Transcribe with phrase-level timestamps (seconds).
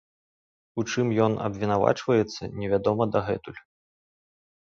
[0.81, 3.61] У чым ён абвінавачваецца, невядома дагэтуль.